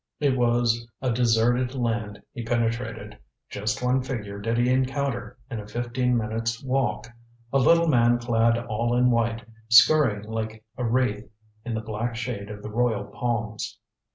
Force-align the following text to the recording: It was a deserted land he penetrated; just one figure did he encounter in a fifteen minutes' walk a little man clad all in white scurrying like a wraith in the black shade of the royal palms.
It 0.19 0.35
was 0.35 0.87
a 0.99 1.11
deserted 1.11 1.75
land 1.75 2.23
he 2.33 2.43
penetrated; 2.43 3.19
just 3.51 3.83
one 3.83 4.01
figure 4.01 4.39
did 4.39 4.57
he 4.57 4.67
encounter 4.67 5.37
in 5.51 5.59
a 5.59 5.67
fifteen 5.67 6.17
minutes' 6.17 6.63
walk 6.63 7.05
a 7.53 7.59
little 7.59 7.87
man 7.87 8.17
clad 8.17 8.57
all 8.65 8.95
in 8.97 9.11
white 9.11 9.45
scurrying 9.69 10.23
like 10.23 10.65
a 10.75 10.83
wraith 10.83 11.29
in 11.63 11.75
the 11.75 11.81
black 11.81 12.15
shade 12.15 12.49
of 12.49 12.63
the 12.63 12.71
royal 12.71 13.05
palms. 13.05 13.77